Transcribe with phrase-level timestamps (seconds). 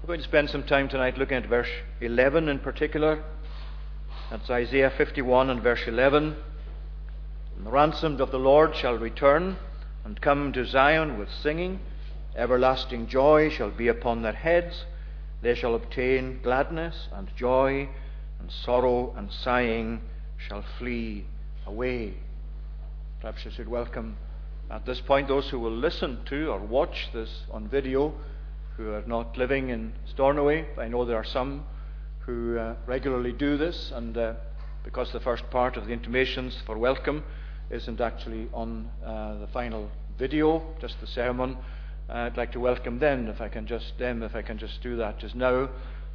[0.00, 1.68] We're going to spend some time tonight looking at verse
[2.00, 3.22] 11 in particular.
[4.30, 6.36] That's Isaiah 51 and verse 11.
[7.56, 9.56] And the ransomed of the Lord shall return
[10.04, 11.80] and come to Zion with singing.
[12.36, 14.84] Everlasting joy shall be upon their heads.
[15.42, 17.88] They shall obtain gladness and joy,
[18.38, 20.00] and sorrow and sighing
[20.38, 21.26] shall flee
[21.66, 22.14] away.
[23.20, 24.16] Perhaps I should welcome
[24.70, 28.14] at this point those who will listen to or watch this on video
[28.78, 30.64] who are not living in Stornoway.
[30.78, 31.64] I know there are some
[32.20, 34.34] who uh, regularly do this, and uh,
[34.84, 37.24] because the first part of the intimations for welcome
[37.70, 41.58] isn't actually on uh, the final video, just the sermon,
[42.08, 44.96] I'd like to welcome them if I can just them if I can just do
[44.96, 45.68] that just now,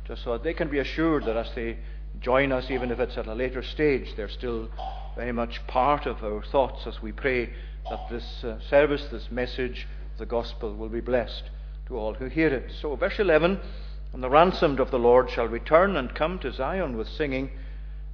[0.07, 1.77] just so that they can be assured that as they
[2.21, 4.69] join us, even if it's at a later stage, they're still
[5.17, 7.53] very much part of our thoughts as we pray
[7.89, 9.85] that this uh, service, this message,
[10.17, 11.43] the gospel will be blessed
[11.87, 12.71] to all who hear it.
[12.81, 13.59] So, verse 11
[14.13, 17.51] And the ransomed of the Lord shall return and come to Zion with singing.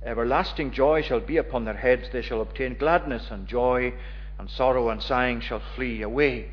[0.04, 2.10] Everlasting joy shall be upon their heads.
[2.12, 3.94] They shall obtain gladness and joy,
[4.38, 6.50] and sorrow and sighing shall flee away.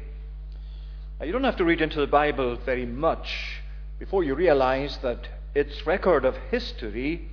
[1.19, 3.63] Now, you don't have to read into the Bible very much
[3.99, 7.31] before you realize that its record of history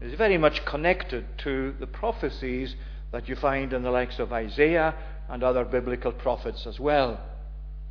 [0.00, 2.74] is very much connected to the prophecies
[3.12, 4.94] that you find in the likes of Isaiah
[5.28, 7.20] and other biblical prophets as well.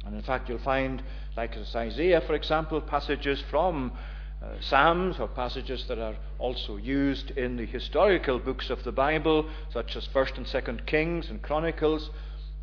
[0.06, 1.04] And in fact, you'll find,
[1.38, 3.92] like Isaiah, for example, passages from
[4.42, 9.48] uh, Psalms or passages that are also used in the historical books of the Bible,
[9.72, 12.10] such as 1st and 2nd Kings and Chronicles.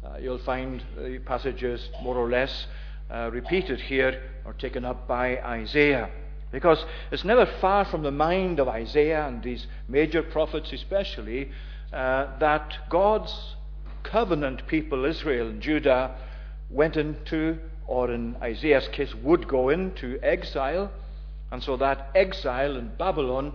[0.05, 2.67] Uh, you'll find the passages more or less
[3.11, 6.11] uh, repeated here or taken up by Isaiah.
[6.51, 11.51] Because it's never far from the mind of Isaiah and these major prophets, especially,
[11.93, 13.55] uh, that God's
[14.03, 16.17] covenant people, Israel and Judah,
[16.71, 20.91] went into, or in Isaiah's case, would go into exile.
[21.51, 23.55] And so that exile in Babylon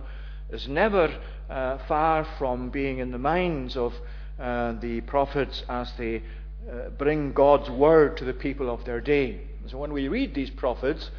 [0.50, 1.14] is never
[1.48, 3.94] uh, far from being in the minds of
[4.38, 6.22] uh, the prophets as they
[6.70, 9.40] uh, bring God's word to the people of their day.
[9.66, 11.10] So when we read these prophets,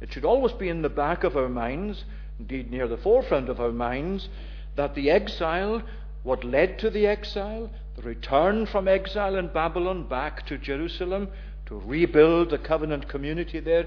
[0.00, 2.04] it should always be in the back of our minds,
[2.38, 4.28] indeed near the forefront of our minds,
[4.76, 5.82] that the exile,
[6.22, 7.70] what led to the exile,
[8.04, 11.28] return from exile in Babylon back to Jerusalem
[11.66, 13.86] to rebuild the covenant community there,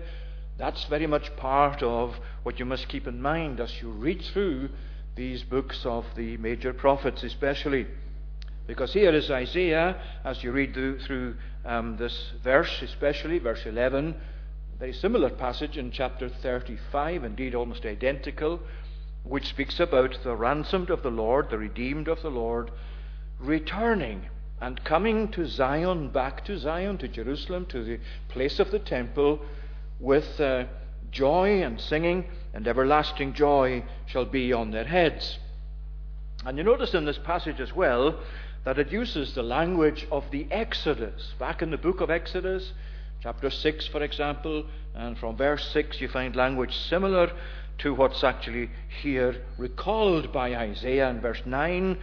[0.57, 4.69] that's very much part of what you must keep in mind as you read through
[5.15, 7.87] these books of the major prophets, especially.
[8.67, 11.35] Because here is Isaiah, as you read through, through
[11.65, 14.15] um, this verse, especially verse 11,
[14.79, 18.59] very similar passage in chapter 35, indeed almost identical,
[19.23, 22.71] which speaks about the ransomed of the Lord, the redeemed of the Lord,
[23.41, 24.27] returning
[24.59, 29.41] and coming to Zion, back to Zion, to Jerusalem, to the place of the temple,
[29.99, 30.65] with uh,
[31.11, 35.39] joy and singing, and everlasting joy shall be on their heads.
[36.45, 38.19] And you notice in this passage as well
[38.63, 41.33] that it uses the language of the Exodus.
[41.39, 42.73] Back in the book of Exodus,
[43.21, 47.31] chapter 6, for example, and from verse 6, you find language similar
[47.79, 48.69] to what's actually
[49.01, 51.97] here recalled by Isaiah in verse 9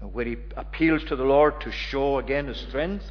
[0.00, 3.10] where he appeals to the Lord to show again his strength.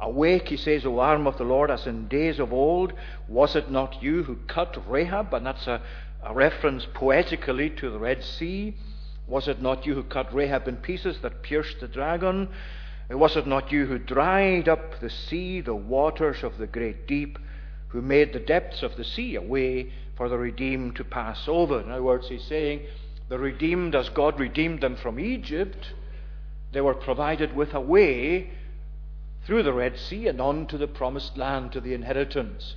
[0.00, 2.92] Awake, he says, O arm of the Lord, as in days of old.
[3.26, 5.34] Was it not you who cut Rahab?
[5.34, 5.82] And that's a,
[6.22, 8.76] a reference poetically to the Red Sea.
[9.26, 12.48] Was it not you who cut Rahab in pieces that pierced the dragon?
[13.10, 17.38] Was it not you who dried up the sea, the waters of the great deep,
[17.88, 21.80] who made the depths of the sea a way for the redeemed to pass over?
[21.80, 22.82] In other words, he's saying,
[23.28, 25.92] the redeemed, as God redeemed them from Egypt,
[26.72, 28.50] they were provided with a way
[29.44, 32.76] through the Red Sea and on to the promised land, to the inheritance.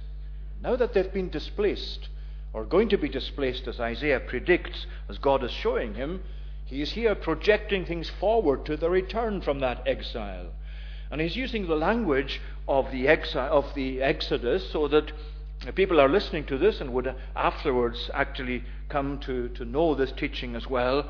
[0.61, 2.07] Now that they've been displaced,
[2.53, 6.21] or going to be displaced, as Isaiah predicts, as God is showing him,
[6.65, 10.47] he is here projecting things forward to the return from that exile.
[11.09, 15.11] And he's using the language of the, exile, of the Exodus so that
[15.75, 20.55] people are listening to this and would afterwards actually come to, to know this teaching
[20.55, 21.09] as well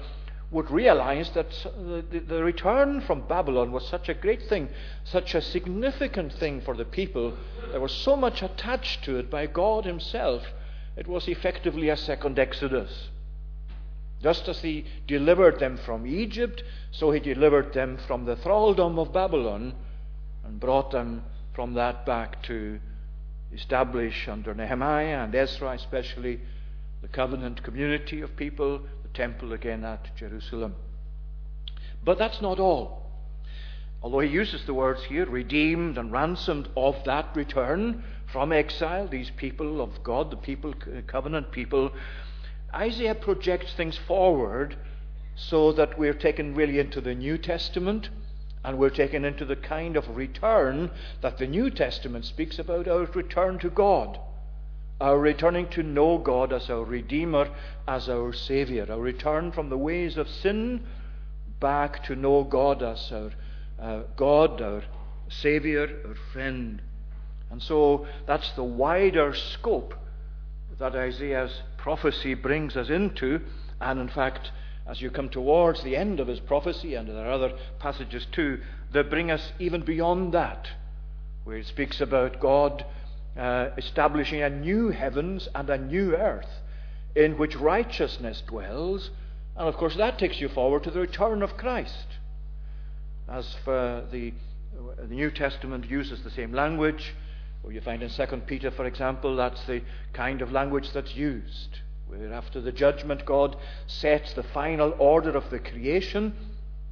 [0.52, 1.50] would realize that
[2.28, 4.68] the, return from Babylon was such a great thing,
[5.06, 7.34] such a significant thing for the people.
[7.72, 10.44] There was so much attached to it by God Himself.
[10.98, 13.10] It was effectively a second Exodus.
[14.22, 19.14] Just as He delivered them from Egypt, so He delivered them from the thraldom of
[19.14, 19.74] Babylon
[20.44, 21.24] and brought them
[21.54, 22.78] from that back to
[23.54, 26.42] establish under Nehemiah and Ezra, especially,
[27.02, 28.82] the covenant community of people
[29.14, 30.76] temple again at Jerusalem.
[32.04, 33.02] But that's not all.
[34.02, 39.30] Although he uses the words here, redeemed and ransomed of that return from exile, these
[39.32, 40.74] people of God, the people,
[41.06, 41.92] covenant people,
[42.74, 44.76] Isaiah projects things forward
[45.36, 48.10] so that we're taken really into the New Testament
[48.64, 50.92] and we're taken into the kind of return
[51.22, 54.20] that the New Testament speaks about our return to God,
[55.02, 57.50] our returning to know God as our Redeemer,
[57.88, 60.86] as our Savior, our return from the ways of sin
[61.60, 63.32] back to know God as our
[63.80, 64.84] uh, God, our
[65.28, 66.82] Savior, our friend.
[67.50, 69.96] And so that's the wider scope
[70.78, 73.42] that Isaiah's prophecy brings us into.
[73.80, 74.52] And in fact,
[74.88, 78.62] as you come towards the end of his prophecy, and there are other passages too,
[78.94, 80.68] that bring us even beyond that,
[81.44, 82.86] where he speaks about God
[83.42, 86.62] uh, establishing a new heavens and a new earth
[87.16, 89.10] in which righteousness dwells.
[89.58, 92.06] And of course, that takes you forward to the return of Christ.
[93.28, 94.32] As for the,
[95.00, 97.16] the New Testament uses the same language,
[97.64, 99.82] or you find in 2 Peter, for example, that's the
[100.14, 101.80] kind of language that's used.
[102.08, 103.56] Where after the judgment, God
[103.88, 106.36] sets the final order of the creation,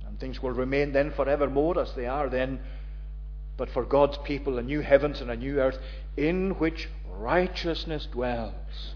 [0.08, 2.60] and things will remain then forevermore as they are then.
[3.60, 5.78] But for God's people, a new heavens and a new earth
[6.16, 8.94] in which righteousness dwells.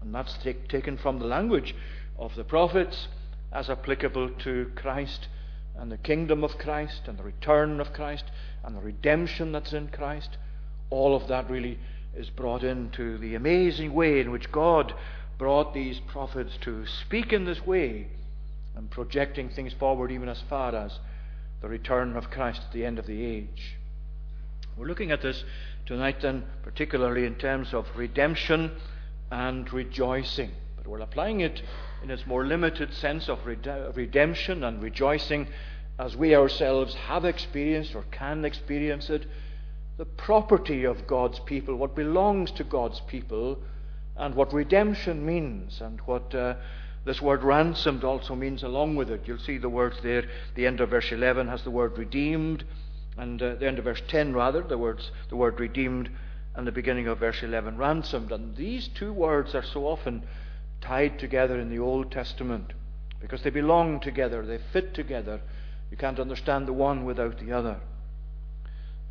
[0.00, 1.74] And that's take, taken from the language
[2.18, 3.08] of the prophets
[3.52, 5.28] as applicable to Christ
[5.76, 8.24] and the kingdom of Christ and the return of Christ
[8.64, 10.38] and the redemption that's in Christ
[10.88, 11.78] all of that really
[12.16, 14.94] is brought into the amazing way in which God
[15.36, 18.06] brought these prophets to speak in this way
[18.74, 20.98] and projecting things forward even as far as
[21.66, 23.74] the return of Christ at the end of the age.
[24.76, 25.42] We're looking at this
[25.84, 28.70] tonight, then, particularly in terms of redemption
[29.32, 30.52] and rejoicing.
[30.76, 31.60] But we're applying it
[32.04, 35.48] in its more limited sense of redemption and rejoicing
[35.98, 39.26] as we ourselves have experienced or can experience it
[39.96, 43.58] the property of God's people, what belongs to God's people,
[44.16, 46.54] and what redemption means, and what uh,
[47.06, 49.22] this word ransomed also means along with it.
[49.26, 50.24] You'll see the words there.
[50.56, 52.64] The end of verse 11 has the word redeemed,
[53.16, 56.10] and uh, the end of verse 10, rather, the, words, the word redeemed,
[56.56, 58.32] and the beginning of verse 11, ransomed.
[58.32, 60.24] And these two words are so often
[60.80, 62.72] tied together in the Old Testament
[63.20, 65.40] because they belong together, they fit together.
[65.92, 67.76] You can't understand the one without the other.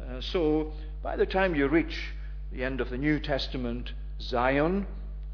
[0.02, 2.14] Uh, so, by the time you reach
[2.52, 4.86] the end of the New Testament, Zion,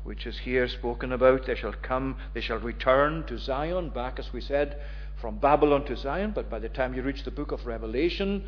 [0.03, 4.33] which is here spoken about, they shall come, they shall return to Zion, back as
[4.33, 4.81] we said,
[5.19, 6.31] from Babylon to Zion.
[6.33, 8.43] But by the time you reach the book of Revelation,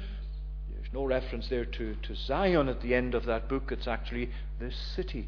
[0.73, 3.71] there's no reference there to, to Zion at the end of that book.
[3.71, 5.27] It's actually this city,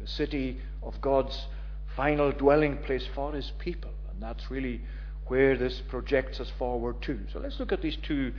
[0.00, 1.46] the city of God's
[1.94, 3.90] final dwelling place for his people.
[4.10, 4.80] And that's really
[5.26, 7.18] where this projects us forward to.
[7.32, 8.32] So let's look at these two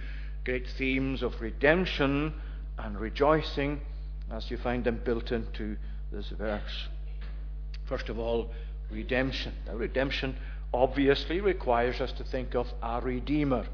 [0.45, 2.33] great themes of redemption
[2.77, 3.81] and rejoicing
[4.31, 5.77] as you find them built into
[6.11, 6.87] this verse.
[7.85, 8.51] First of all,
[8.91, 9.53] redemption.
[9.65, 10.35] Now, redemption
[10.73, 13.65] obviously requires us to think of a Redeemer.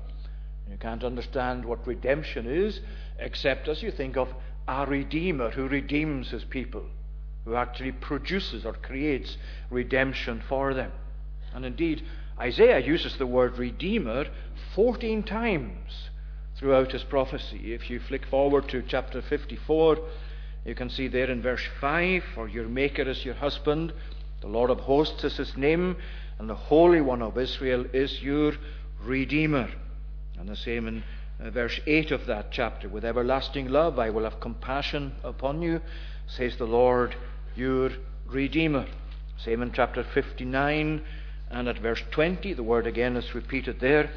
[0.70, 2.80] You can't understand what redemption is
[3.20, 4.30] except as you think of
[4.68, 6.84] a Redeemer who redeems his people,
[7.46, 9.38] who actually produces or creates
[9.70, 10.92] redemption for them.
[11.54, 12.04] And indeed,
[12.40, 14.26] Isaiah uses the word Redeemer
[14.74, 16.10] 14 times
[16.56, 17.74] throughout his prophecy.
[17.74, 19.98] If you flick forward to chapter 54,
[20.66, 23.94] you can see there in verse 5 For your Maker is your husband,
[24.42, 25.98] the Lord of hosts is his name,
[26.40, 28.54] and the Holy One of Israel is your
[29.02, 29.70] Redeemer.
[30.40, 31.04] And the same in
[31.40, 35.82] uh, verse 8 of that chapter With everlasting love I will have compassion upon you,
[36.28, 37.16] says the Lord,
[37.56, 37.92] your
[38.28, 38.88] Redeemer.
[39.38, 41.02] Same in chapter 59
[41.54, 44.10] and at verse 20, the word again is repeated there.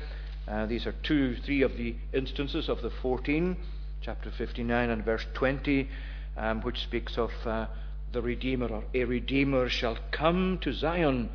[0.49, 3.57] Uh, these are two, three of the instances of the 14,
[4.01, 5.89] chapter 59 and verse 20,
[6.37, 7.67] um, which speaks of uh,
[8.13, 11.31] the Redeemer, or a Redeemer shall come to Zion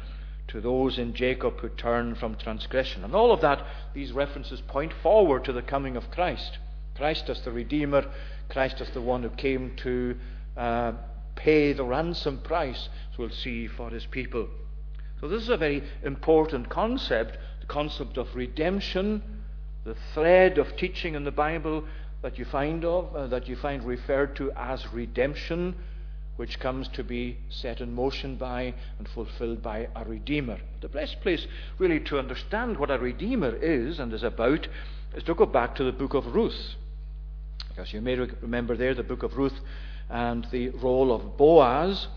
[0.47, 3.03] to those in Jacob who turn from transgression.
[3.03, 6.57] And all of that, these references point forward to the coming of Christ.
[6.95, 8.05] Christ as the Redeemer,
[8.49, 10.15] Christ as the one who came to
[10.57, 10.93] uh,
[11.35, 14.47] pay the ransom price, as we'll see, for his people.
[15.19, 19.21] So, this is a very important concept the concept of redemption,
[19.83, 21.85] the thread of teaching in the Bible
[22.21, 25.75] that you find of uh, that you find referred to as redemption,
[26.37, 30.59] which comes to be set in motion by and fulfilled by a redeemer.
[30.81, 31.47] The best place
[31.77, 34.67] really to understand what a redeemer is and is about
[35.15, 36.75] is to go back to the book of Ruth.
[37.69, 39.59] Because you may remember there the book of Ruth
[40.09, 42.07] and the role of Boaz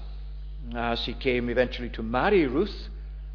[0.75, 2.89] as he came eventually to marry Ruth,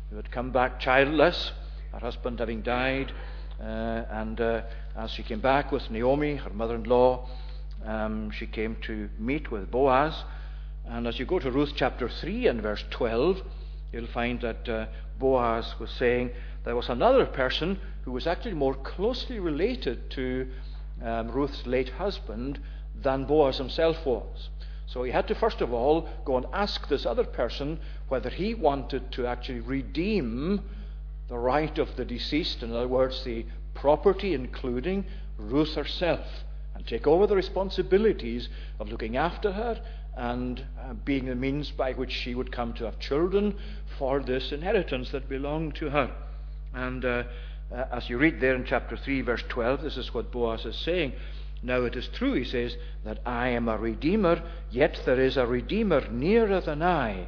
[0.09, 1.51] who had come back childless
[1.93, 3.11] her husband having died.
[3.59, 4.61] Uh, and uh,
[4.95, 7.27] as she came back with Naomi, her mother in law,
[7.85, 10.23] Um, she came to meet with Boaz.
[10.85, 13.41] And as you go to Ruth chapter 3 and verse 12,
[13.93, 14.85] you'll find that uh,
[15.17, 16.31] Boaz was saying
[16.65, 20.47] there was another person who was actually more closely related to
[21.03, 22.59] um, Ruth's late husband
[23.01, 24.49] than Boaz himself was.
[24.87, 28.55] So he had to first of all go and ask this other person whether he
[28.55, 30.61] wanted to actually redeem
[31.29, 33.45] the right of the deceased, in other words, the
[33.75, 35.05] property, including
[35.37, 36.25] Ruth herself,
[36.75, 39.81] and take over the responsibilities of looking after her
[40.17, 43.55] and uh, being the means by which she would come to have children
[43.97, 46.11] for this inheritance that belonged to her.
[46.73, 47.23] And uh,
[47.71, 50.75] uh, as you read there in chapter 3, verse 12, this is what Boaz is
[50.75, 51.13] saying.
[51.61, 55.45] Now it is true, he says, that I am a redeemer, yet there is a
[55.45, 57.27] redeemer nearer than I.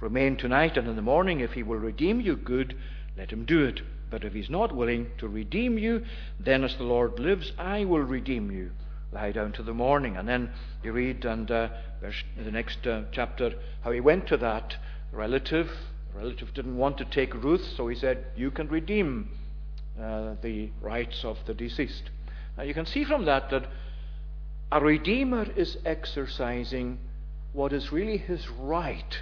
[0.00, 2.76] Remain tonight, and in the morning, if he will redeem you, good,
[3.16, 3.80] let him do it.
[4.10, 6.04] But if he's not willing to redeem you,
[6.38, 8.70] then as the Lord lives, I will redeem you.
[9.12, 10.16] Lie down to the morning.
[10.16, 10.50] And then
[10.82, 11.68] you read, and uh,
[12.00, 14.76] the next uh, chapter, how he went to that
[15.12, 15.70] relative.
[16.12, 19.30] The relative didn't want to take Ruth, so he said, You can redeem
[20.00, 22.10] uh, the rights of the deceased.
[22.56, 23.66] Now you can see from that that
[24.70, 26.98] a redeemer is exercising
[27.52, 29.18] what is really his right.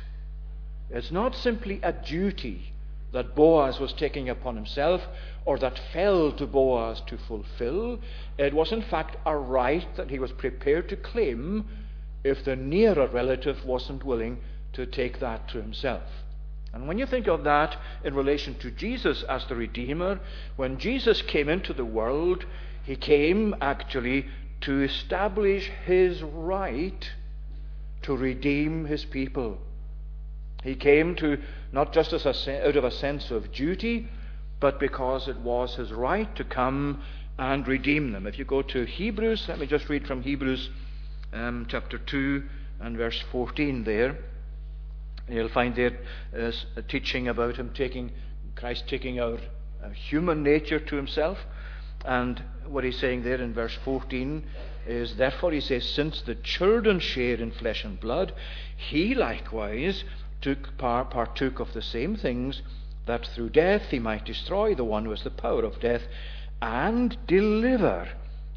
[0.91, 2.74] It's not simply a duty
[3.14, 5.00] that Boaz was taking upon himself
[5.47, 8.00] or that fell to Boaz to fulfill.
[8.37, 11.64] It was, in fact, a right that he was prepared to claim
[12.25, 14.38] if the nearer relative wasn't willing
[14.73, 16.02] to take that to himself.
[16.73, 20.18] And when you think of that in relation to Jesus as the Redeemer,
[20.56, 22.44] when Jesus came into the world,
[22.83, 24.26] he came actually
[24.62, 27.12] to establish his right
[28.02, 29.59] to redeem his people.
[30.64, 31.38] He came to
[31.73, 34.09] not just as a, out of a sense of duty,
[34.61, 37.02] but because it was his right to come
[37.38, 38.26] and redeem them.
[38.26, 40.71] If you go to Hebrews, let me just read from Hebrews
[41.35, 42.42] um, chapter 2
[42.80, 44.16] and verse 14 there.
[45.28, 45.99] You'll find there
[46.33, 48.12] is a teaching about him taking
[48.54, 49.38] Christ taking our,
[49.83, 51.38] our human nature to himself.
[52.04, 54.44] And what he's saying there in verse 14
[54.87, 58.33] is, therefore, he says, since the children share in flesh and blood,
[58.76, 60.04] he likewise
[60.45, 62.61] took part, partook of the same things,
[63.07, 66.03] that through death he might destroy the one who has the power of death,
[66.61, 68.11] and deliver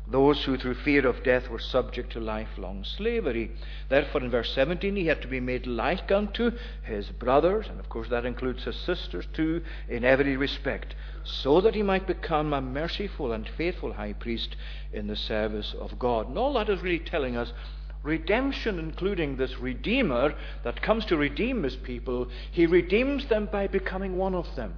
[0.09, 3.51] those who through fear of death were subject to lifelong slavery.
[3.87, 6.51] Therefore, in verse 17, he had to be made like unto
[6.83, 11.75] his brothers, and of course that includes his sisters too, in every respect, so that
[11.75, 14.57] he might become a merciful and faithful high priest
[14.91, 16.27] in the service of God.
[16.27, 17.53] And all that is really telling us
[18.03, 24.17] redemption, including this Redeemer that comes to redeem his people, he redeems them by becoming
[24.17, 24.75] one of them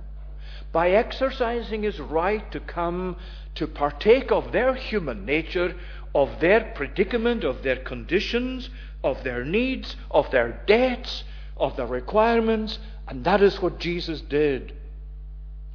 [0.72, 3.16] by exercising his right to come
[3.56, 5.76] to partake of their human nature,
[6.14, 8.70] of their predicament, of their conditions,
[9.04, 11.24] of their needs, of their debts,
[11.58, 14.74] of their requirements, and that is what Jesus did.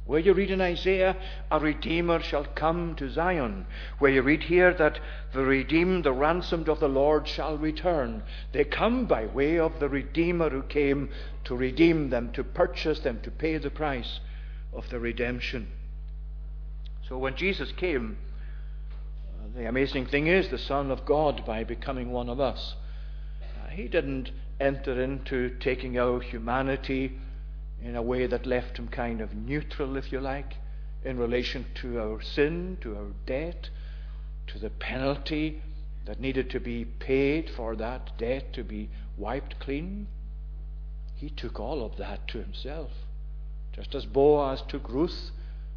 [0.05, 1.17] Where you read in Isaiah,
[1.49, 3.65] a Redeemer shall come to Zion.
[3.97, 4.99] Where you read here that
[5.33, 8.21] the redeemed, the ransomed of the Lord shall return.
[8.51, 11.09] They come by way of the Redeemer who came
[11.45, 14.19] to redeem them, to purchase them, to pay the price
[14.71, 15.67] of the redemption.
[17.09, 18.17] So when Jesus came,
[19.39, 22.75] uh, the amazing thing is the Son of God, by becoming one of us,
[23.41, 27.17] uh, he didn't enter into taking our humanity
[27.81, 30.55] in a way that left him kind of neutral, if you like,
[31.03, 33.69] in relation to our sin, to our debt,
[34.47, 35.61] to the penalty
[36.05, 40.07] that needed to be paid for that debt to be wiped clean.
[41.15, 42.91] He took all of that to himself.
[43.73, 45.31] Just as Boaz took Ruth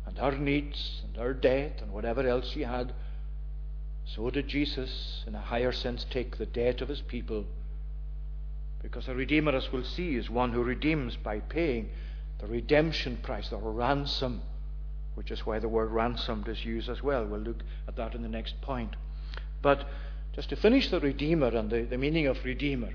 [0.07, 2.93] and her needs and her debt and whatever else she had,
[4.05, 7.45] so did Jesus, in a higher sense, take the debt of his people.
[8.83, 11.91] Because a Redeemer, as we'll see, is one who redeems by paying
[12.39, 14.43] the redemption price, the ransom,
[15.15, 17.27] which is why the word ransomed is used as well.
[17.27, 18.95] We'll look at that in the next point.
[19.61, 19.89] But
[20.35, 22.93] just to finish the Redeemer and the, the meaning of Redeemer,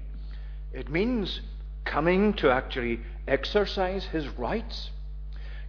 [0.71, 1.41] it means
[1.83, 4.91] coming to actually exercise his rights,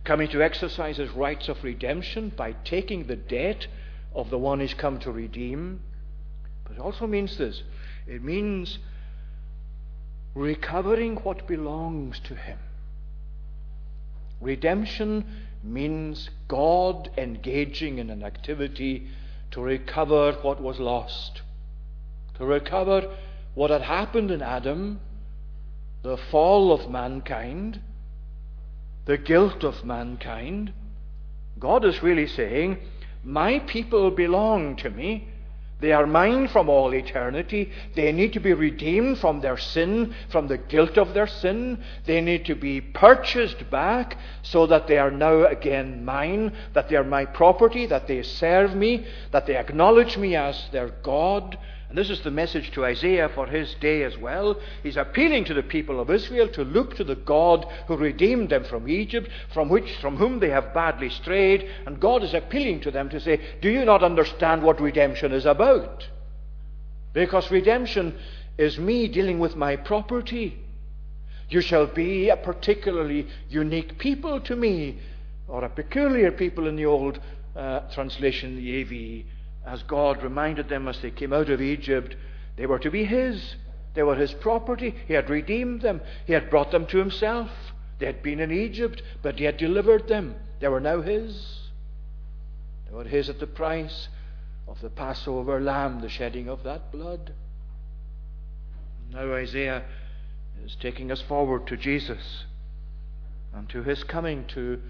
[0.04, 3.66] coming to exercise his rights of redemption by taking the debt
[4.14, 5.80] of the one he's come to redeem.
[6.62, 7.62] But it also means this
[8.06, 8.78] it means
[10.34, 12.58] recovering what belongs to him.
[14.40, 15.24] Redemption
[15.62, 19.08] means God engaging in an activity
[19.52, 21.42] to recover what was lost,
[22.36, 23.14] to recover
[23.54, 25.00] what had happened in Adam
[26.04, 27.80] the fall of mankind,
[29.06, 30.70] the guilt of mankind,
[31.58, 32.76] God is really saying,
[33.24, 35.28] My people belong to me.
[35.80, 37.70] They are mine from all eternity.
[37.94, 41.82] They need to be redeemed from their sin, from the guilt of their sin.
[42.06, 46.96] They need to be purchased back so that they are now again mine, that they
[46.96, 51.98] are my property, that they serve me, that they acknowledge me as their God, and
[51.98, 54.58] this is the message to Isaiah for his day as well.
[54.82, 58.64] He's appealing to the people of Israel to look to the God who redeemed them
[58.64, 62.90] from Egypt, from which from whom they have badly strayed, and God is appealing to
[62.90, 66.08] them to say, "Do you not understand what redemption is about?"
[67.12, 68.18] Because redemption
[68.56, 70.58] is me dealing with my property.
[71.50, 74.98] You shall be a particularly unique people to me,
[75.46, 77.20] or a peculiar people in the old
[77.54, 79.24] uh, translation, the AV
[79.66, 82.16] as God reminded them as they came out of Egypt,
[82.56, 83.56] they were to be His.
[83.94, 84.94] They were His property.
[85.06, 86.00] He had redeemed them.
[86.26, 87.50] He had brought them to Himself.
[87.98, 90.34] They had been in Egypt, but He had delivered them.
[90.60, 91.60] They were now His.
[92.86, 94.08] They were His at the price
[94.68, 97.32] of the Passover lamb, the shedding of that blood.
[99.10, 99.84] Now Isaiah
[100.64, 102.44] is taking us forward to Jesus
[103.52, 104.80] and to His coming to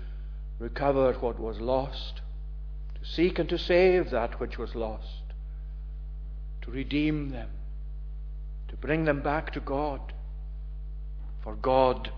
[0.59, 2.23] recover what was lost
[3.05, 5.23] seek and to save that which was lost,
[6.63, 7.51] to redeem them,
[8.69, 10.01] to bring them back to God.
[11.43, 12.11] For God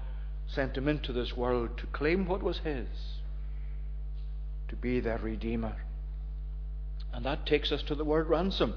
[0.47, 2.87] sent him into this world to claim what was his,
[4.69, 5.77] to be their Redeemer.
[7.13, 8.75] And that takes us to the word ransom.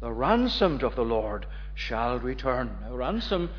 [0.00, 2.78] The ransomed of the Lord shall return.
[2.82, 3.50] Now, ransom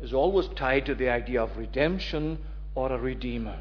[0.00, 2.38] is always tied to the idea of redemption
[2.74, 3.58] or a redeemer.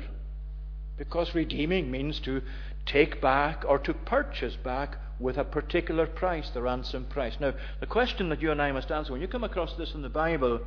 [0.97, 2.41] Because redeeming means to
[2.85, 7.37] take back or to purchase back with a particular price, the ransom price.
[7.39, 10.01] Now, the question that you and I must answer when you come across this in
[10.01, 10.59] the Bible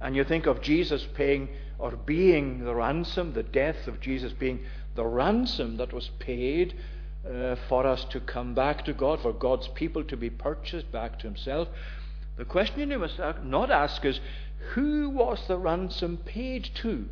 [0.00, 1.48] and you think of Jesus paying
[1.78, 4.64] or being the ransom, the death of Jesus being
[4.94, 6.74] the ransom that was paid
[7.28, 11.18] uh, for us to come back to God, for God's people to be purchased back
[11.18, 11.68] to Himself,
[12.36, 14.20] the question you must not ask is
[14.72, 17.08] who was the ransom paid to?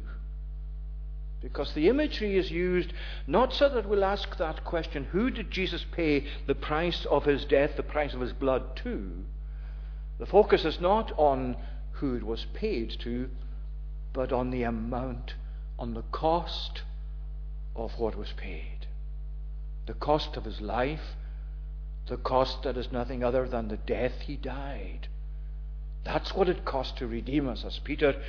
[1.40, 2.92] Because the imagery is used
[3.26, 7.44] not so that we'll ask that question who did Jesus pay the price of his
[7.44, 9.24] death, the price of his blood to?
[10.18, 11.56] The focus is not on
[11.92, 13.30] who it was paid to,
[14.12, 15.34] but on the amount,
[15.78, 16.82] on the cost
[17.76, 18.86] of what was paid.
[19.86, 21.16] The cost of his life,
[22.08, 25.06] the cost that is nothing other than the death he died.
[26.04, 28.20] That's what it cost to redeem us, as Peter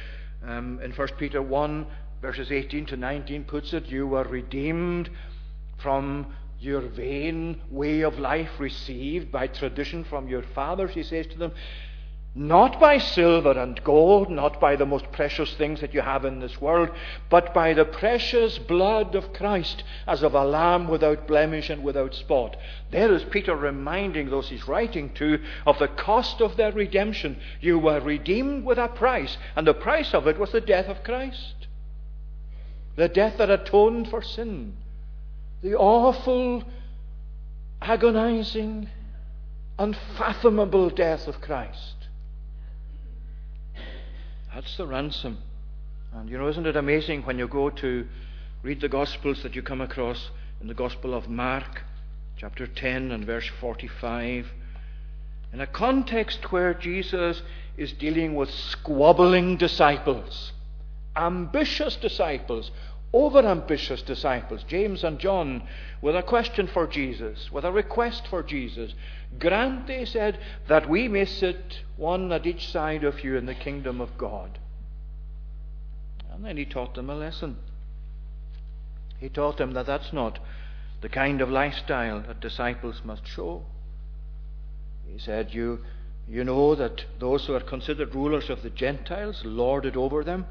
[0.45, 1.87] um, in 1 Peter 1
[2.21, 5.09] verses 18 to 19 puts it, you were redeemed
[5.77, 11.37] from your vain way of life received by tradition from your fathers, he says to
[11.37, 11.53] them,
[12.35, 16.39] not by silver and gold, not by the most precious things that you have in
[16.39, 16.89] this world,
[17.27, 22.13] but by the precious blood of Christ, as of a lamb without blemish and without
[22.13, 22.55] spot.
[22.91, 27.37] There is Peter reminding those he's writing to of the cost of their redemption.
[27.61, 31.03] You were redeemed with a price, and the price of it was the death of
[31.03, 31.58] Christ
[32.99, 34.75] the death that atoned for sin,
[35.61, 36.61] the awful,
[37.81, 38.89] agonizing,
[39.77, 41.95] unfathomable death of Christ.
[44.53, 45.37] That's the ransom.
[46.11, 48.05] And you know, isn't it amazing when you go to
[48.63, 51.83] read the Gospels that you come across in the Gospel of Mark,
[52.35, 54.45] chapter 10 and verse 45,
[55.53, 57.43] in a context where Jesus
[57.77, 60.51] is dealing with squabbling disciples,
[61.15, 62.71] ambitious disciples
[63.13, 65.63] overambitious disciples, James and John,
[66.01, 68.93] with a question for Jesus, with a request for Jesus.
[69.39, 73.55] Grant, they said, that we may sit one at each side of you in the
[73.55, 74.59] kingdom of God.
[76.31, 77.57] And then he taught them a lesson.
[79.19, 80.39] He taught them that that's not
[81.01, 83.63] the kind of lifestyle that disciples must show.
[85.11, 85.79] He said, You,
[86.27, 90.45] you know that those who are considered rulers of the Gentiles lord it over them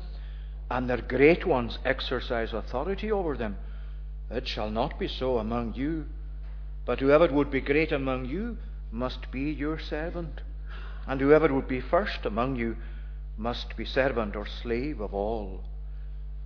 [0.70, 3.56] and their great ones exercise authority over them.
[4.30, 6.06] It shall not be so among you,
[6.84, 8.58] but whoever would be great among you
[8.90, 10.40] must be your servant,
[11.06, 12.76] and whoever would be first among you
[13.36, 15.64] must be servant or slave of all.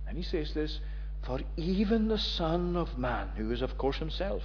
[0.07, 0.79] And he says this
[1.23, 4.43] For even the Son of Man, who is of course himself,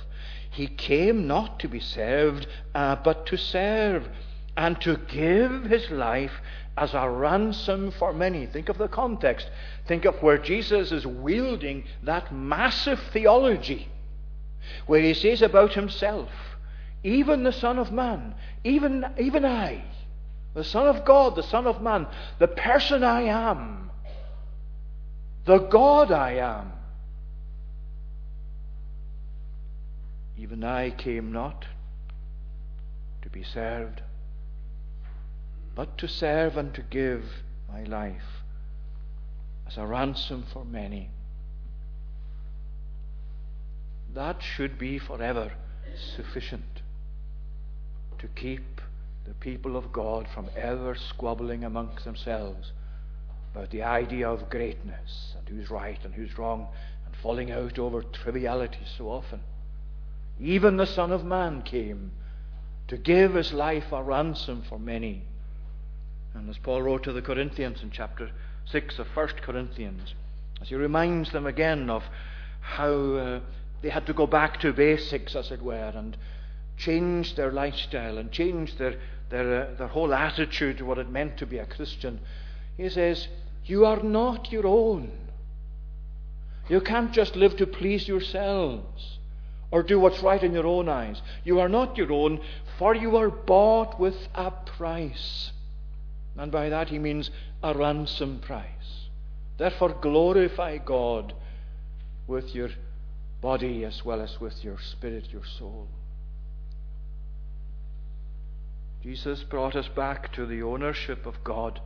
[0.51, 4.09] he came not to be served, uh, but to serve,
[4.59, 6.33] and to give his life
[6.77, 8.44] as a ransom for many.
[8.44, 9.49] Think of the context.
[9.87, 13.88] Think of where Jesus is wielding that massive theology,
[14.87, 16.29] where he says about himself,
[17.05, 19.85] even the Son of Man, even, even I,
[20.55, 22.09] the Son of God, the Son of Man,
[22.40, 23.92] the person I am,
[25.44, 26.73] the God I am,
[30.37, 31.64] even I came not
[33.23, 34.03] to be served,
[35.79, 37.23] but to serve and to give
[37.69, 38.43] my life
[39.64, 41.09] as a ransom for many.
[44.12, 45.53] That should be forever
[46.17, 46.83] sufficient
[48.19, 48.81] to keep
[49.25, 52.73] the people of God from ever squabbling amongst themselves
[53.55, 56.67] about the idea of greatness and who's right and who's wrong
[57.07, 59.43] and falling out over trivialities so often.
[60.41, 62.11] Even the Son of Man came
[62.88, 65.23] to give his life a ransom for many.
[66.38, 68.31] And as Paul wrote to the Corinthians in chapter
[68.66, 70.14] 6 of 1 Corinthians,
[70.61, 72.05] as he reminds them again of
[72.61, 73.40] how uh,
[73.83, 76.16] they had to go back to basics, as it were, and
[76.77, 78.94] change their lifestyle and change their,
[79.31, 82.20] their, uh, their whole attitude to what it meant to be a Christian.
[82.77, 83.27] He says,
[83.64, 85.11] You are not your own.
[86.68, 89.18] You can't just live to please yourselves
[89.72, 91.20] or do what's right in your own eyes.
[91.44, 92.40] You are not your own,
[92.79, 95.51] for you are bought with a price.
[96.37, 97.31] And by that he means
[97.62, 99.09] a ransom price.
[99.57, 101.35] Therefore, glorify God
[102.27, 102.71] with your
[103.41, 105.88] body as well as with your spirit, your soul.
[109.03, 111.81] Jesus brought us back to the ownership of God.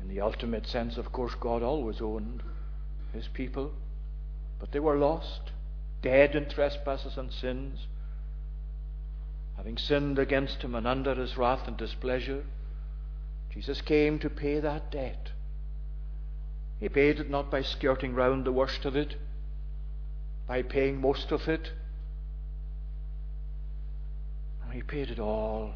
[0.00, 2.42] In the ultimate sense, of course, God always owned
[3.12, 3.72] his people,
[4.58, 5.52] but they were lost,
[6.02, 7.86] dead in trespasses and sins,
[9.56, 12.44] having sinned against him and under his wrath and displeasure.
[13.58, 15.32] Jesus came to pay that debt.
[16.78, 19.16] He paid it not by skirting round the worst of it,
[20.46, 21.72] by paying most of it.
[24.70, 25.74] he paid it all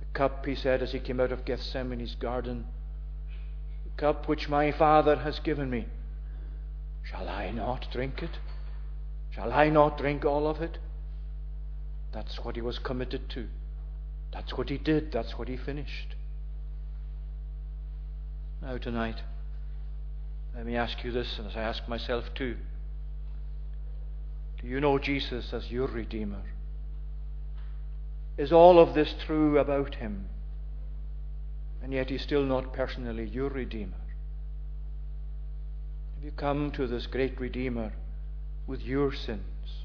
[0.00, 2.66] The cup, he said as he came out of Gethsemane's garden,
[3.84, 5.86] the cup which my Father has given me,
[7.02, 8.38] shall I not drink it?
[9.30, 10.76] Shall I not drink all of it?
[12.12, 13.48] That's what he was committed to.
[14.32, 15.12] That's what he did.
[15.12, 16.14] That's what he finished.
[18.60, 19.22] Now, tonight,
[20.54, 22.56] let me ask you this, and as I ask myself too
[24.60, 26.42] Do you know Jesus as your Redeemer?
[28.36, 30.28] Is all of this true about him?
[31.82, 33.96] And yet he's still not personally your Redeemer.
[36.16, 37.92] Have you come to this great Redeemer
[38.66, 39.84] with your sins,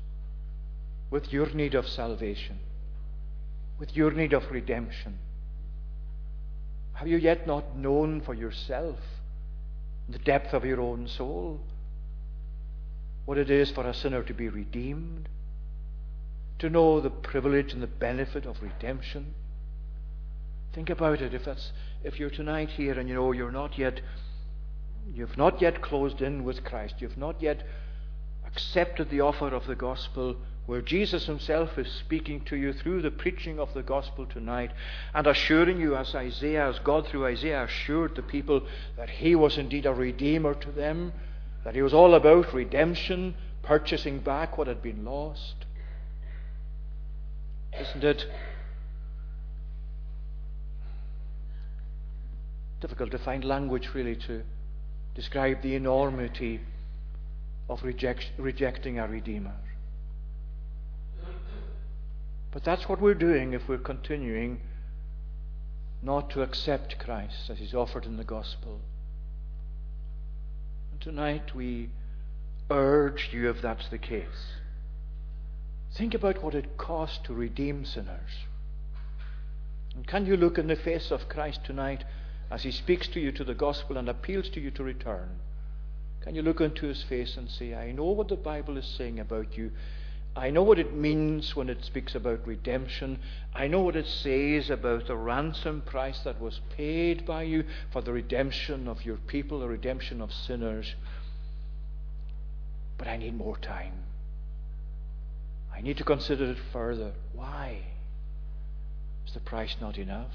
[1.12, 2.60] with your need of salvation,
[3.80, 5.20] with your need of redemption?
[6.94, 9.00] Have you yet not known for yourself
[10.08, 11.62] the depth of your own soul
[13.26, 15.30] what it is for a sinner to be redeemed?
[16.64, 19.34] to know the privilege and the benefit of redemption.
[20.74, 21.34] Think about it.
[21.34, 21.74] If that's
[22.06, 24.00] if you're tonight here and you know you're not yet
[25.14, 27.64] you've not yet closed in with Christ, you've not yet
[28.48, 33.12] accepted the offer of the gospel where Jesus himself is speaking to you through the
[33.12, 34.72] preaching of the gospel tonight
[35.14, 39.58] and assuring you as Isaiah, as God through Isaiah assured the people that he was
[39.58, 41.12] indeed a redeemer to them,
[41.66, 45.66] that he was all about redemption, purchasing back what had been lost.
[47.80, 48.26] Isn't it?
[52.80, 54.44] Difficult to find language really to
[55.16, 56.62] describe the enormity
[57.70, 59.54] of reject, rejecting a Redeemer.
[62.54, 64.62] But that's what we're doing if we're continuing
[66.02, 68.80] not to accept Christ as He's offered in the gospel.
[70.92, 71.90] And tonight we
[72.70, 74.54] urge you, if that's the case,
[75.94, 78.32] Think about what it cost to redeem sinners.
[79.96, 82.04] And can you look in the face of Christ tonight
[82.50, 85.30] as he speaks to you to the gospel and appeals to you to return?
[86.22, 89.20] Can you look into his face and say, I know what the Bible is saying
[89.20, 89.72] about you.
[90.36, 93.20] I know what it means when it speaks about redemption.
[93.54, 98.02] I know what it says about the ransom price that was paid by you for
[98.02, 100.96] the redemption of your people, the redemption of sinners.
[102.98, 104.06] But I need more time.
[105.76, 107.14] I need to consider it further.
[107.34, 107.82] Why?
[109.28, 110.32] Is the price not enough?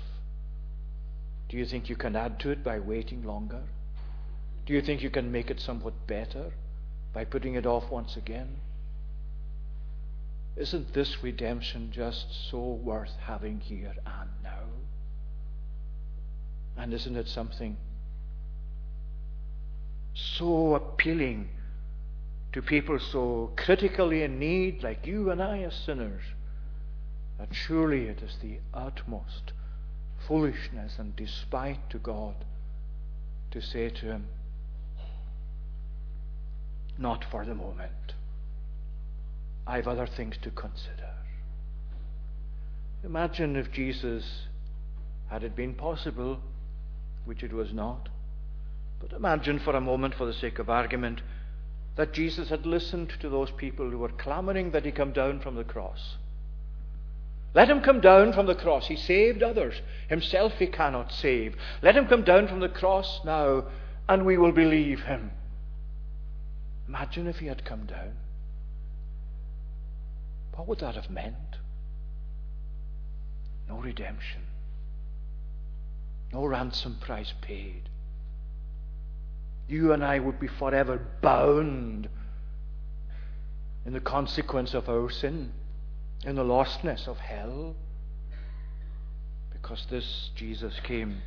[1.48, 3.62] Do you think you can add to it by waiting longer?
[4.64, 6.52] Do you think you can make it somewhat better
[7.12, 8.58] by putting it off once again?
[10.58, 14.64] Isn't this redemption just so worth having here and now?
[16.76, 17.76] And isn't it something
[20.14, 21.48] so appealing
[22.52, 26.24] to people so critically in need, like you and I as sinners,
[27.38, 29.52] that surely it is the utmost
[30.26, 32.34] foolishness and despite to God
[33.52, 34.26] to say to Him,
[36.98, 38.14] Not for the moment.
[39.68, 41.10] I've other things to consider.
[43.04, 44.46] Imagine if Jesus,
[45.28, 46.40] had it been possible,
[47.26, 48.08] which it was not,
[48.98, 51.20] but imagine for a moment, for the sake of argument,
[51.96, 55.54] that Jesus had listened to those people who were clamoring that he come down from
[55.54, 56.16] the cross.
[57.54, 58.86] Let him come down from the cross.
[58.86, 59.74] He saved others.
[60.08, 61.56] Himself he cannot save.
[61.82, 63.64] Let him come down from the cross now,
[64.08, 65.30] and we will believe him.
[66.88, 68.12] Imagine if he had come down.
[70.58, 71.36] What would that have meant?
[73.68, 74.40] No redemption.
[76.32, 77.88] No ransom price paid.
[79.68, 82.08] You and I would be forever bound
[83.86, 85.52] in the consequence of our sin,
[86.24, 87.76] in the lostness of hell,
[89.52, 91.22] because this Jesus came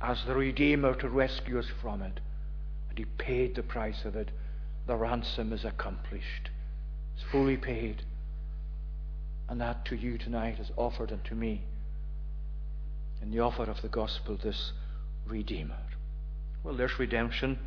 [0.00, 2.18] as the Redeemer to rescue us from it,
[2.88, 4.32] and He paid the price of it.
[4.88, 6.50] The ransom is accomplished,
[7.14, 8.02] it's fully paid.
[9.48, 11.62] And that to you tonight is offered unto me
[13.22, 14.72] in the offer of the gospel, this
[15.26, 15.78] Redeemer.
[16.62, 17.58] Well, there's redemption.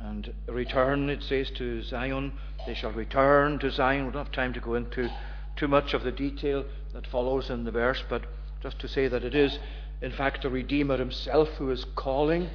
[0.00, 2.32] And return, it says, to Zion.
[2.66, 4.06] They shall return to Zion.
[4.06, 5.10] We don't have time to go into
[5.56, 8.22] too much of the detail that follows in the verse, but
[8.62, 9.58] just to say that it is,
[10.02, 12.48] in fact, the Redeemer himself who is calling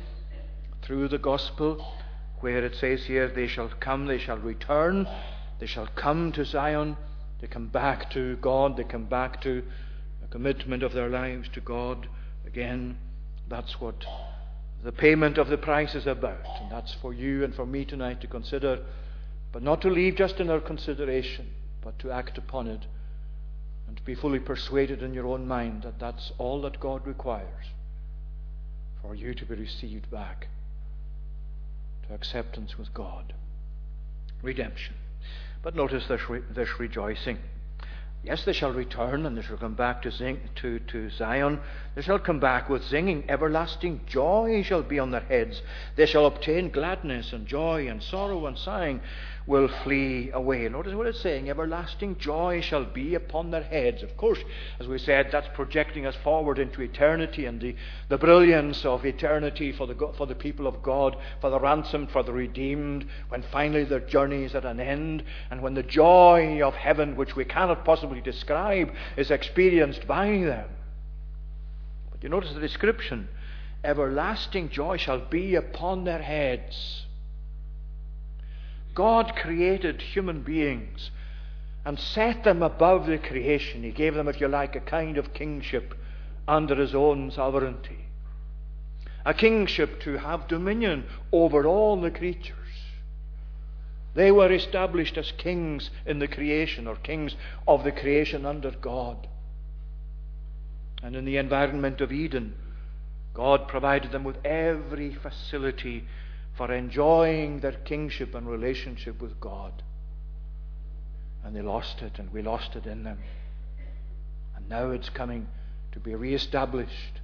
[0.81, 1.85] through the gospel,
[2.39, 5.07] where it says here, they shall come, they shall return,
[5.59, 6.97] they shall come to Zion.
[7.39, 8.77] They come back to God.
[8.77, 9.63] They come back to
[10.23, 12.07] a commitment of their lives to God.
[12.45, 12.97] Again,
[13.47, 14.05] that's what
[14.83, 16.45] the payment of the price is about.
[16.61, 18.79] And that's for you and for me tonight to consider,
[19.51, 21.47] but not to leave just in our consideration,
[21.81, 22.85] but to act upon it
[23.87, 27.65] and to be fully persuaded in your own mind that that's all that God requires
[29.01, 30.47] for you to be received back
[32.07, 33.33] to acceptance with God.
[34.41, 34.93] Redemption.
[35.61, 37.39] But notice this, re- this rejoicing.
[38.23, 41.61] Yes, they shall return and they shall come back to, sing, to, to Zion.
[41.95, 43.23] They shall come back with singing.
[43.29, 45.61] Everlasting joy shall be on their heads.
[45.95, 48.99] They shall obtain gladness and joy and sorrow and sighing
[49.49, 50.69] will flee away.
[50.69, 54.03] Notice what it's saying everlasting joy shall be upon their heads.
[54.03, 54.37] Of course,
[54.79, 57.75] as we said, that's projecting us forward into eternity and the,
[58.09, 62.21] the brilliance of eternity for the, for the people of God, for the ransomed, for
[62.21, 66.75] the redeemed, when finally their journey is at an end, and when the joy of
[66.75, 70.69] heaven, which we cannot possibly describe, is experienced by them.
[72.11, 73.27] But you notice the description
[73.83, 77.07] everlasting joy shall be upon their heads.
[78.99, 81.09] God created human beings
[81.85, 83.81] and set them above the creation.
[83.81, 85.93] He gave them, if you like, a kind of kingship
[86.49, 88.07] under His own sovereignty.
[89.25, 92.57] A kingship to have dominion over all the creatures.
[94.15, 99.29] They were established as kings in the creation, or kings of the creation under God.
[101.01, 102.53] And in the environment of Eden,
[103.33, 106.03] God provided them with every facility
[106.59, 109.81] for enjoying their kingship and relationship with God.
[111.41, 113.19] And they lost it, and we lost it in them.
[114.57, 115.47] And now it's coming
[115.93, 117.21] to be reestablished.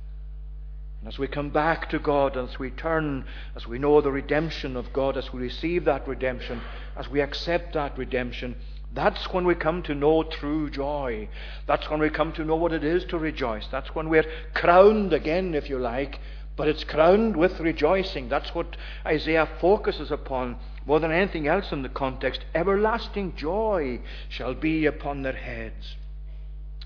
[1.02, 3.26] And as we come back to God, as we turn,
[3.58, 6.62] as we know the redemption of God, as we receive that redemption,
[6.96, 8.56] as we accept that redemption,
[8.94, 11.28] that's when we come to know true joy.
[11.68, 13.68] That's when we come to know what it is to rejoice.
[13.70, 16.22] That's when we're crowned again, if you like,
[16.58, 18.30] but it's crowned with rejoicing.
[18.30, 22.46] That's what Isaiah focuses upon more than anything else in the context.
[22.54, 25.96] Everlasting joy shall be upon their heads.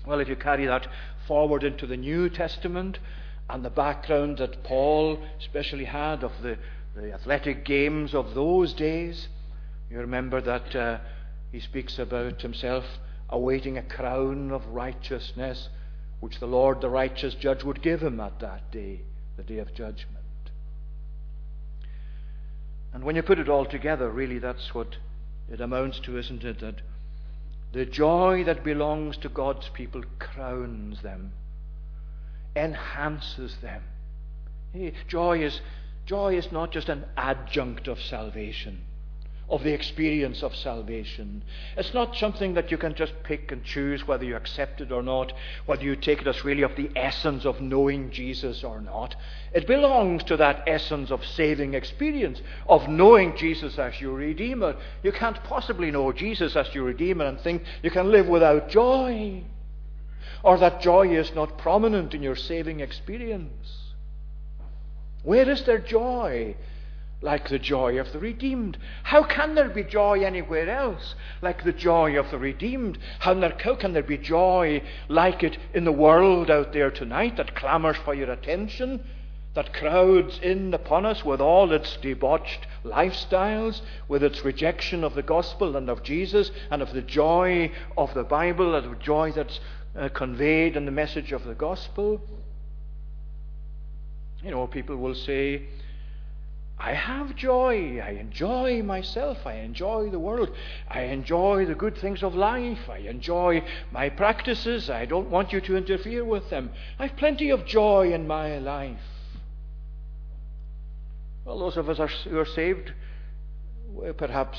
[0.06, 0.88] Well, if you carry that
[1.26, 2.98] forward into the New Testament
[3.48, 6.58] and the background that Paul especially had of the,
[6.96, 9.28] the athletic games of those days,
[9.90, 10.98] you remember that uh,
[11.52, 12.84] he speaks about himself
[13.28, 15.68] awaiting a crown of righteousness,
[16.18, 19.02] which the Lord, the righteous judge, would give him at that day
[19.36, 20.16] the day of judgment.
[22.92, 24.96] And when you put it all together, really that's what
[25.50, 26.60] it amounts to, isn't it?
[26.60, 26.82] That
[27.72, 31.32] the joy that belongs to God's people crowns them,
[32.56, 33.82] enhances them.
[35.08, 35.60] Joy is,
[36.04, 38.82] joy is not just an adjunct of salvation
[39.50, 41.42] of the experience of salvation.
[41.76, 45.02] It's not something that you can just pick and choose whether you accept it or
[45.02, 45.32] not,
[45.66, 49.16] whether you take it as really of the essence of knowing Jesus or not.
[49.52, 54.76] It belongs to that essence of saving experience, of knowing Jesus as your Redeemer.
[55.02, 59.42] You can't possibly know Jesus as your Redeemer and think you can live without joy,
[60.44, 63.78] or that joy is not prominent in your saving experience.
[65.24, 66.54] Where is there joy?
[67.22, 68.78] Like the joy of the redeemed.
[69.02, 72.98] How can there be joy anywhere else like the joy of the redeemed?
[73.18, 73.34] How,
[73.76, 78.14] can there be joy like it in the world out there tonight that clamours for
[78.14, 79.04] your attention?
[79.54, 85.24] That crowds in upon us with all its debauched lifestyles, with its rejection of the
[85.24, 89.58] gospel and of Jesus, and of the joy of the Bible, and the joy that's
[89.98, 92.20] uh, conveyed in the message of the gospel.
[94.42, 95.66] You know, people will say,
[96.82, 98.00] I have joy.
[98.00, 99.46] I enjoy myself.
[99.46, 100.48] I enjoy the world.
[100.88, 102.88] I enjoy the good things of life.
[102.88, 103.62] I enjoy
[103.92, 104.88] my practices.
[104.88, 106.70] I don't want you to interfere with them.
[106.98, 108.98] I've plenty of joy in my life.
[111.44, 112.94] Well, those of us who are saved,
[114.16, 114.58] perhaps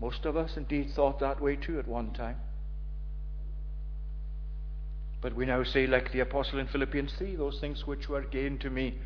[0.00, 2.36] most of us indeed thought that way too at one time.
[5.20, 8.62] But we now say, like the apostle in Philippians 3, those things which were gained
[8.62, 8.98] to me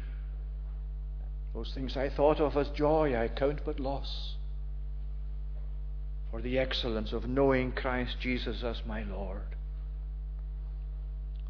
[1.57, 4.35] those things I thought of as joy, I count but loss
[6.31, 9.57] for the excellence of knowing Christ Jesus as my Lord.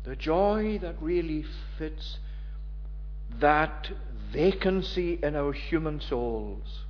[0.04, 1.44] The joy that really
[1.76, 2.18] fits
[3.40, 3.90] that
[4.32, 6.84] vacancy in our human souls,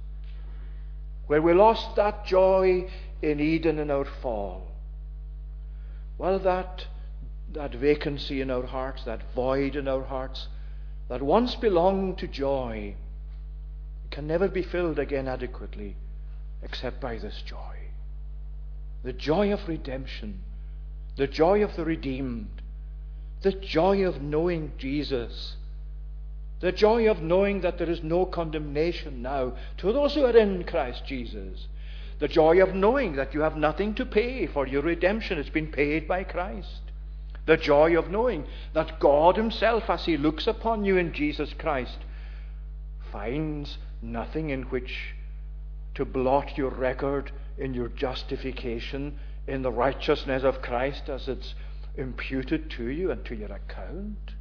[1.27, 2.87] where we lost that joy
[3.23, 4.73] in Eden in our fall.
[6.19, 6.85] Well, that,
[7.55, 10.49] that vacancy in our hearts, that void in our hearts,
[11.09, 12.95] that once belonged to joy,
[14.17, 15.95] can never be filled again adequately
[16.63, 17.77] except by this joy.
[19.05, 20.41] The joy of redemption,
[21.19, 22.63] the joy of the redeemed,
[23.43, 25.57] the joy of knowing Jesus,
[26.61, 30.65] the joy of knowing that there is no condemnation now to those who are in
[30.65, 31.69] Christ Jesus,
[32.19, 35.71] the joy of knowing that you have nothing to pay for your redemption, it's been
[35.71, 36.81] paid by Christ.
[37.45, 41.99] The joy of knowing that God Himself, as He looks upon you in Jesus Christ,
[43.13, 45.15] finds nothing in which
[45.95, 51.55] to blot your record in your justification in the righteousness of Christ as it's
[51.97, 54.35] imputed to you and to your account.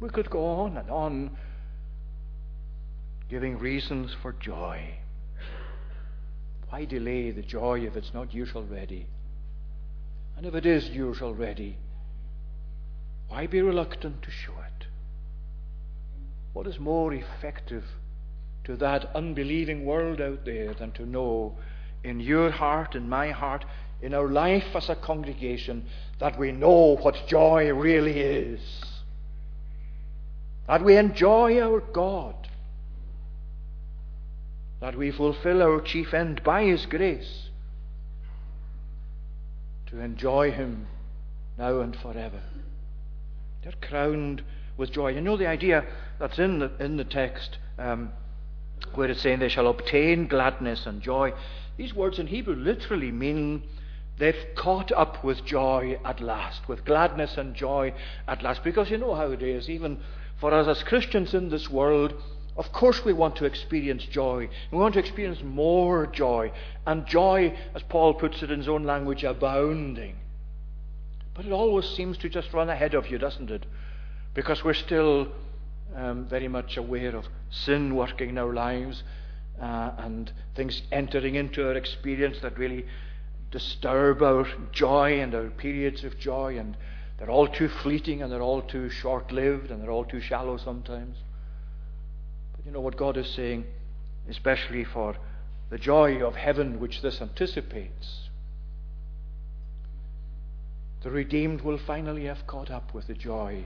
[0.00, 1.36] We could go on and on
[3.28, 4.98] giving reasons for joy.
[6.70, 9.06] Why delay the joy if it's not yours already?
[10.36, 11.76] And if it is yours already,
[13.28, 14.86] why be reluctant to show it?
[16.52, 17.84] What is more effective
[18.64, 21.56] to that unbelieving world out there than to know
[22.04, 23.64] in your heart, in my heart,
[24.00, 25.86] in our life as a congregation,
[26.18, 28.60] that we know what joy really is.
[30.66, 32.48] That we enjoy our God.
[34.80, 37.48] That we fulfill our chief end by His grace
[39.86, 40.86] to enjoy Him
[41.58, 42.42] now and forever.
[43.62, 44.42] They're crowned
[44.76, 45.10] with joy.
[45.10, 45.84] You know the idea
[46.18, 47.58] that's in the, in the text.
[47.78, 48.10] Um,
[48.96, 51.32] where it's saying they shall obtain gladness and joy.
[51.76, 53.62] These words in Hebrew literally mean
[54.18, 57.94] they've caught up with joy at last, with gladness and joy
[58.28, 58.62] at last.
[58.62, 59.98] Because you know how it is, even
[60.38, 62.14] for us as Christians in this world,
[62.56, 64.48] of course we want to experience joy.
[64.70, 66.52] We want to experience more joy.
[66.86, 70.16] And joy, as Paul puts it in his own language, abounding.
[71.34, 73.64] But it always seems to just run ahead of you, doesn't it?
[74.34, 75.28] Because we're still
[75.96, 79.02] um, very much aware of sin working in our lives
[79.60, 82.84] uh, and things entering into our experience that really
[83.50, 86.76] disturb our joy and our periods of joy, and
[87.18, 90.56] they're all too fleeting and they're all too short lived and they're all too shallow
[90.56, 91.18] sometimes.
[92.56, 93.64] But you know what God is saying,
[94.28, 95.16] especially for
[95.70, 98.28] the joy of heaven which this anticipates.
[101.02, 103.64] The redeemed will finally have caught up with the joy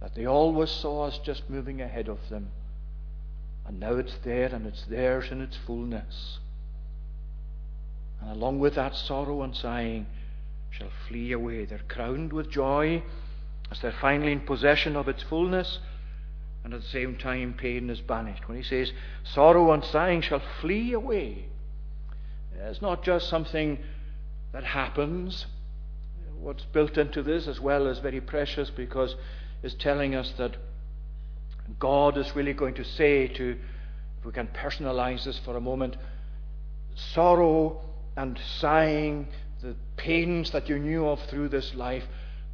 [0.00, 2.50] that they always saw us just moving ahead of them.
[3.66, 6.38] And now it's there and it's theirs in its fullness.
[8.20, 10.06] And along with that, sorrow and sighing
[10.70, 11.64] shall flee away.
[11.64, 13.02] They're crowned with joy
[13.70, 15.78] as they're finally in possession of its fullness,
[16.64, 18.48] and at the same time, pain is banished.
[18.48, 21.46] When he says, sorrow and sighing shall flee away,
[22.58, 23.78] it's not just something
[24.52, 25.46] that happens.
[26.40, 29.14] What's built into this, as well, is very precious because
[29.62, 30.56] is telling us that
[31.78, 33.56] God is really going to say to,
[34.18, 35.96] if we can personalize this for a moment,
[37.14, 37.80] sorrow
[38.16, 39.28] and sighing,
[39.62, 42.04] the pains that you knew of through this life,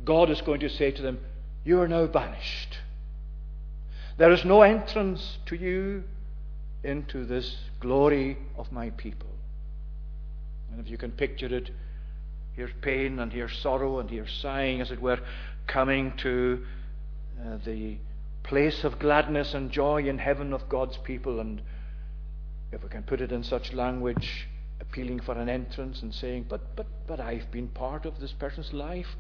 [0.05, 1.19] God is going to say to them,
[1.65, 2.79] You are now banished.
[4.19, 6.05] There is no entrance to you
[6.83, 9.29] into this glory of my people.
[10.71, 11.71] And if you can picture it,
[12.55, 15.19] here's pain and here's sorrow and here's sighing, as it were,
[15.67, 16.65] coming to
[17.45, 17.99] uh, the
[18.43, 21.41] place of gladness and joy in heaven of God's people.
[21.41, 21.61] And
[22.73, 24.49] if we can put it in such language,
[24.81, 28.73] appealing for an entrance and saying, But, but, but I've been part of this person's
[28.73, 29.17] life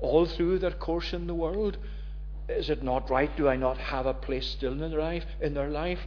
[0.00, 1.76] all through their course in the world.
[2.48, 3.34] Is it not right?
[3.36, 5.24] Do I not have a place still in their life?
[5.40, 5.98] In their life?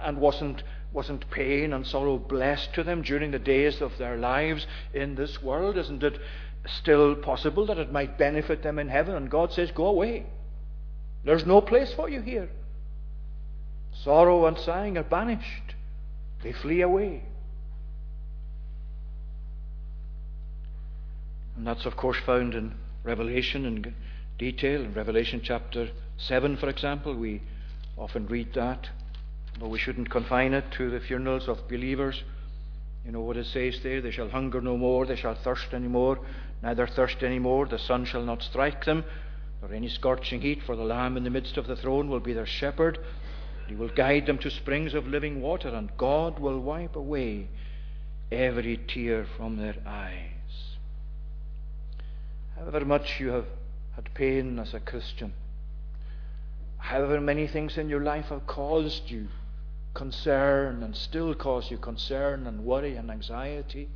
[0.00, 4.66] And wasn't, wasn't pain and sorrow blessed to them during the days of their lives
[4.94, 5.76] in this world?
[5.76, 6.18] Isn't it
[6.66, 9.14] still possible that it might benefit them in heaven?
[9.14, 10.26] And God says, Go away.
[11.26, 12.48] There's no place for you here.
[14.04, 15.74] Sorrow and sighing are banished,
[16.42, 17.24] they flee away.
[21.56, 23.94] And that's, of course, found in Revelation in
[24.38, 24.82] detail.
[24.82, 27.42] In Revelation chapter 7, for example, we
[27.96, 28.88] often read that,
[29.58, 32.22] but we shouldn't confine it to the funerals of believers.
[33.04, 34.00] You know what it says there?
[34.00, 36.20] They shall hunger no more, they shall thirst any more,
[36.62, 37.66] neither thirst any more.
[37.66, 39.04] The sun shall not strike them,
[39.60, 42.32] nor any scorching heat, for the Lamb in the midst of the throne will be
[42.32, 42.98] their shepherd.
[43.68, 47.48] He will guide them to springs of living water, and God will wipe away
[48.30, 50.76] every tear from their eyes.
[52.56, 53.46] However much you have
[53.94, 55.32] had pain as a Christian,
[56.78, 59.28] however many things in your life have caused you
[59.94, 63.88] concern and still cause you concern and worry and anxiety,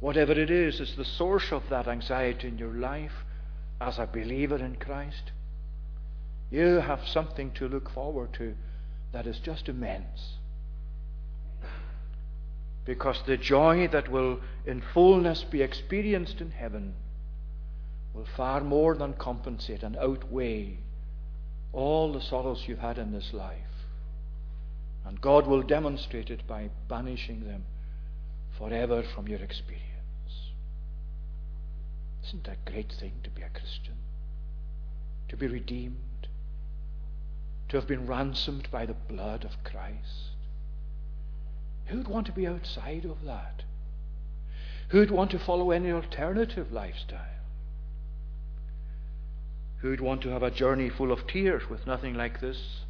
[0.00, 3.12] whatever it is, is the source of that anxiety in your life
[3.80, 5.32] as a believer in Christ,
[6.50, 8.54] you have something to look forward to
[9.12, 10.34] that is just immense.
[12.84, 16.94] Because the joy that will in fullness be experienced in heaven
[18.14, 20.78] will far more than compensate and outweigh
[21.72, 23.56] all the sorrows you've had in this life.
[25.04, 27.64] And God will demonstrate it by banishing them
[28.58, 29.87] forever from your experience.
[32.28, 33.94] Isn't that a great thing to be a Christian?
[35.30, 36.28] To be redeemed,
[37.70, 40.36] to have been ransomed by the blood of Christ.
[41.86, 43.62] Who'd want to be outside of that?
[44.88, 47.40] Who'd want to follow any alternative lifestyle?
[49.78, 52.80] Who'd want to have a journey full of tears with nothing like this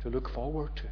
[0.00, 0.88] to look forward to?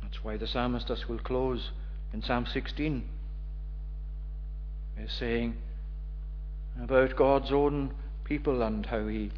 [0.00, 1.70] That's why the psalmist, as will close
[2.14, 3.10] in Psalm 16,
[5.02, 5.56] is saying
[6.82, 7.94] about God's own
[8.24, 9.30] people and how He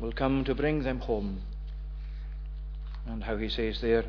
[0.00, 1.42] will come to bring them home.
[3.06, 4.04] And how He says there,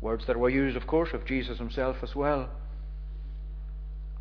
[0.00, 2.48] words that were used, of course, of Jesus Himself as well.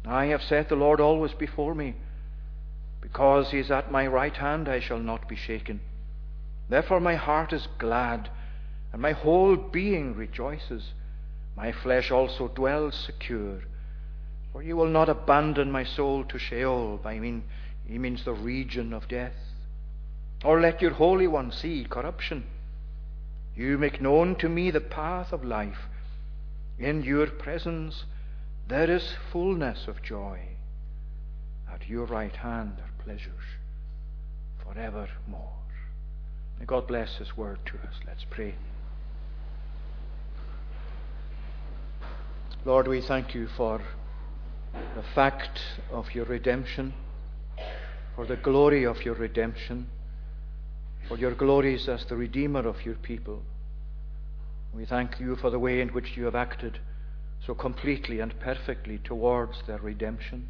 [0.06, 1.96] I have set the Lord always before me.
[3.02, 5.82] Because he is at my right hand, I shall not be shaken.
[6.70, 8.30] Therefore, my heart is glad,
[8.94, 10.94] and my whole being rejoices.
[11.56, 13.60] My flesh also dwells secure.
[14.54, 17.02] For you will not abandon my soul to Sheol.
[17.04, 17.44] I mean,
[17.86, 19.36] he means the region of death.
[20.46, 22.46] Or let your Holy One see corruption.
[23.56, 25.88] You make known to me the path of life.
[26.80, 28.06] In your presence
[28.68, 30.40] there is fullness of joy.
[31.72, 33.44] At your right hand are pleasures
[34.64, 35.54] forevermore.
[36.60, 37.96] May God bless His word to us.
[38.08, 38.56] Let's pray.
[42.66, 43.82] Lord, we thank you for
[44.74, 45.60] the fact
[45.92, 46.94] of your redemption,
[48.16, 49.88] for the glory of your redemption,
[51.08, 53.42] for your glories as the Redeemer of your people.
[54.74, 56.80] We thank you for the way in which you have acted
[57.46, 60.48] so completely and perfectly towards their redemption.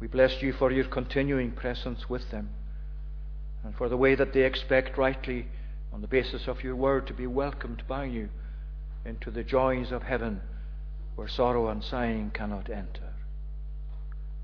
[0.00, 2.50] We bless you for your continuing presence with them
[3.64, 5.46] and for the way that they expect rightly,
[5.92, 8.28] on the basis of your word, to be welcomed by you
[9.04, 10.40] into the joys of heaven
[11.14, 13.12] where sorrow and sighing cannot enter.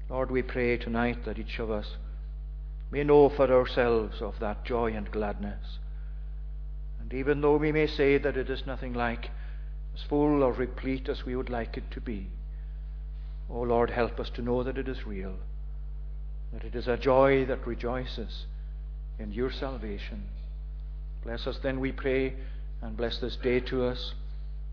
[0.09, 1.97] Lord, we pray tonight that each of us
[2.91, 5.79] may know for ourselves of that joy and gladness.
[7.01, 9.31] And even though we may say that it is nothing like
[9.95, 12.29] as full or replete as we would like it to be,
[13.49, 15.37] oh Lord, help us to know that it is real
[16.53, 18.47] that it is a joy that rejoices
[19.19, 20.25] in your salvation.
[21.25, 22.35] Bless us then, we pray,
[22.83, 24.15] and bless this day to us,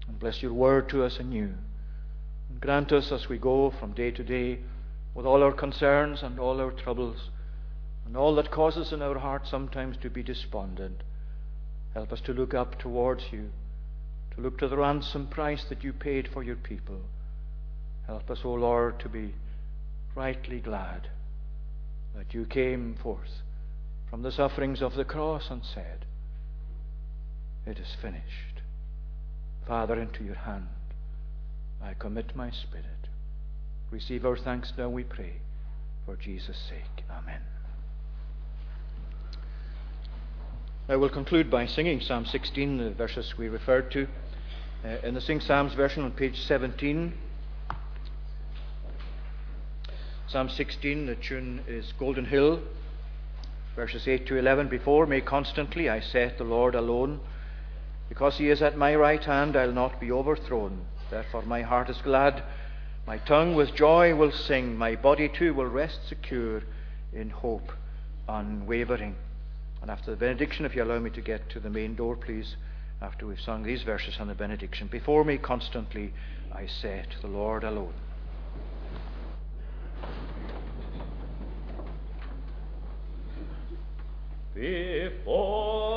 [0.07, 1.53] and bless your word to us anew.
[2.49, 4.59] And grant us as we go from day to day
[5.13, 7.29] with all our concerns and all our troubles,
[8.05, 11.03] and all that causes in our hearts sometimes to be despondent.
[11.93, 13.49] Help us to look up towards you,
[14.35, 17.01] to look to the ransom price that you paid for your people.
[18.05, 19.33] Help us, O Lord, to be
[20.15, 21.09] rightly glad
[22.15, 23.41] that you came forth
[24.09, 26.05] from the sufferings of the cross and said,
[27.65, 28.61] It is finished.
[29.65, 30.67] Father, into your hand
[31.82, 32.86] I commit my spirit.
[33.91, 35.34] Receive our thanks now, we pray,
[36.05, 37.05] for Jesus' sake.
[37.09, 37.41] Amen.
[40.89, 44.07] I will conclude by singing Psalm 16, the verses we referred to.
[44.86, 47.13] Uh, in the Sing Psalms version on page 17,
[50.28, 52.61] Psalm 16, the tune is Golden Hill,
[53.75, 54.67] verses 8 to 11.
[54.67, 57.21] Before me constantly I set the Lord alone.
[58.09, 60.86] Because he is at my right hand, I'll not be overthrown.
[61.10, 62.43] Therefore my heart is glad,
[63.05, 66.64] my tongue with joy will sing, my body too will rest secure
[67.14, 67.72] in hope
[68.28, 69.16] unwavering.
[69.82, 72.58] And after the benediction, if you allow me to get to the main door, please,
[73.01, 74.88] after we've sung these verses on the benediction.
[74.88, 76.14] Before me constantly
[76.51, 77.93] I set the Lord alone.
[84.53, 85.96] Before